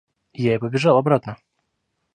[0.33, 1.37] Я и побежал обратно.